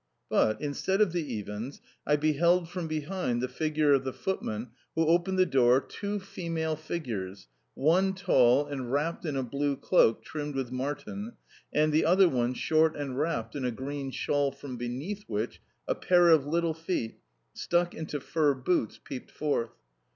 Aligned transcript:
But, 0.31 0.59
instead 0.59 0.99
of 0.99 1.11
the 1.11 1.21
Iwins, 1.43 1.79
I 2.07 2.15
beheld 2.15 2.67
from 2.67 2.87
behind 2.87 3.39
the 3.39 3.47
figure 3.47 3.93
of 3.93 4.03
the 4.03 4.11
footman 4.11 4.71
who 4.95 5.05
opened 5.05 5.37
the 5.37 5.45
door 5.45 5.79
two 5.79 6.19
female 6.19 6.75
figures 6.75 7.47
one 7.75 8.15
tall 8.15 8.65
and 8.65 8.91
wrapped 8.91 9.25
in 9.25 9.35
a 9.37 9.43
blue 9.43 9.75
cloak 9.75 10.23
trimmed 10.23 10.55
with 10.55 10.71
marten, 10.71 11.33
and 11.71 11.93
the 11.93 12.03
other 12.05 12.27
one 12.27 12.55
short 12.55 12.95
and 12.95 13.19
wrapped 13.19 13.55
in 13.55 13.63
a 13.63 13.69
green 13.69 14.09
shawl 14.09 14.51
from 14.51 14.75
beneath 14.75 15.23
which 15.27 15.61
a 15.87 15.93
pair 15.93 16.29
of 16.29 16.47
little 16.47 16.73
feet, 16.73 17.19
stuck 17.53 17.93
into 17.93 18.19
fur 18.19 18.55
boots, 18.55 18.99
peeped 19.05 19.29
forth. 19.29 19.75